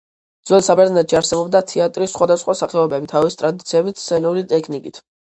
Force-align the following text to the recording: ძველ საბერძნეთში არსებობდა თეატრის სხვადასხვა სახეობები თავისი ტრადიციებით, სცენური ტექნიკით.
ძველ 0.51 0.63
საბერძნეთში 0.67 1.17
არსებობდა 1.19 1.61
თეატრის 1.73 2.13
სხვადასხვა 2.15 2.57
სახეობები 2.65 3.13
თავისი 3.15 3.41
ტრადიციებით, 3.45 4.05
სცენური 4.07 4.49
ტექნიკით. 4.57 5.05